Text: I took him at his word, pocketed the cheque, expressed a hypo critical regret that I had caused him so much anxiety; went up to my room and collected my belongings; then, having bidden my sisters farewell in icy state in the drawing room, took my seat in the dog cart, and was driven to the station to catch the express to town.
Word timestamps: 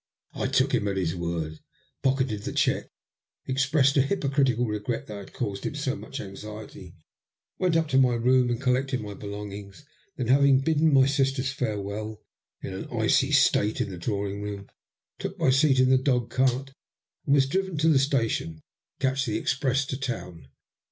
I 0.33 0.47
took 0.47 0.71
him 0.71 0.87
at 0.87 0.97
his 0.97 1.13
word, 1.15 1.59
pocketed 2.01 2.41
the 2.41 2.53
cheque, 2.53 2.89
expressed 3.45 3.95
a 3.97 4.01
hypo 4.07 4.29
critical 4.29 4.65
regret 4.65 5.05
that 5.05 5.13
I 5.15 5.19
had 5.19 5.31
caused 5.33 5.63
him 5.63 5.75
so 5.75 5.95
much 5.95 6.19
anxiety; 6.19 6.95
went 7.59 7.77
up 7.77 7.87
to 7.89 7.99
my 7.99 8.15
room 8.15 8.49
and 8.49 8.59
collected 8.59 8.99
my 8.99 9.13
belongings; 9.13 9.85
then, 10.17 10.25
having 10.25 10.61
bidden 10.61 10.91
my 10.91 11.05
sisters 11.05 11.51
farewell 11.51 12.19
in 12.63 12.85
icy 12.85 13.31
state 13.31 13.79
in 13.79 13.91
the 13.91 13.97
drawing 13.99 14.41
room, 14.41 14.71
took 15.19 15.37
my 15.37 15.51
seat 15.51 15.79
in 15.79 15.91
the 15.91 15.99
dog 15.99 16.31
cart, 16.31 16.73
and 17.27 17.35
was 17.35 17.45
driven 17.45 17.77
to 17.77 17.89
the 17.89 17.99
station 17.99 18.55
to 18.55 18.63
catch 19.07 19.27
the 19.27 19.37
express 19.37 19.85
to 19.85 19.97
town. 19.99 20.47